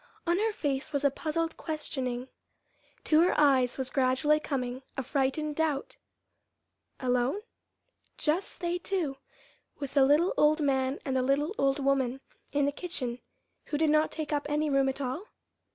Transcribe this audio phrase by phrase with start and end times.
[0.25, 2.27] On her face was a puzzled questioning.
[3.03, 5.97] To her eyes was gradually coming a frightened doubt.
[6.99, 7.41] Alone?
[8.17, 9.17] just they two,
[9.77, 12.19] with the little old man and the little old woman
[12.51, 13.19] in the kitchen
[13.65, 15.25] who did not take up any room at all?